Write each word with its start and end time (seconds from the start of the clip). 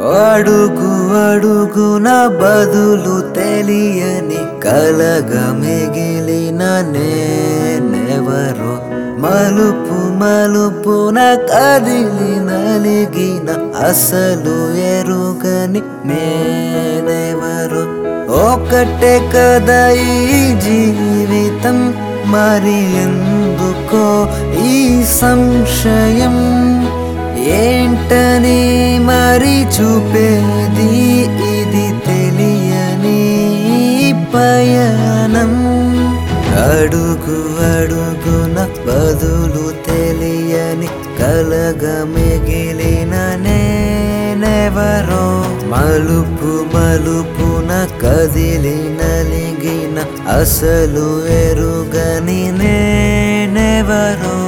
అడుగు 0.00 0.90
అడుగున 1.14 2.08
బదులు 2.40 3.16
తెలియని 3.34 4.60
కలగా 4.60 5.44
మిగిలిన 5.52 6.62
నేనెవరో 6.92 8.74
మలుపు 9.18 9.98
మలుపున 10.12 11.18
కదిలి 11.34 12.32
నలిగిన 12.40 13.48
అసలు 13.88 14.56
ఎరుగని 14.76 15.82
నేనెవరు. 16.04 17.82
ఒకటే 18.28 19.20
కదా 19.34 19.88
ఈ 19.88 20.54
జీవితం 20.60 21.78
మరి 22.26 22.78
ఎందుకో 22.96 24.28
ఈ 24.64 25.02
సంశయం 25.04 26.36
ఏంటని 27.60 28.60
మరి 29.32 29.66
చూపేది 29.74 30.86
ఇది 31.16 31.84
తెలియని 32.06 33.20
పయనం 34.34 35.52
అడుగు 36.62 37.36
అడుగున 37.68 38.56
బదులు 38.86 39.66
తెలియని 39.86 40.88
కలగ 41.20 41.84
మిగిలిన 42.04 43.14
నేనెవరో. 43.44 45.24
మలుపు 45.68 46.52
మలుపున 46.74 47.86
కదిలి 48.02 48.78
నలిగిన 49.00 49.98
అసలు 50.40 51.26
ఎరుగని 51.28 52.52
నేనెవరో. 52.52 54.39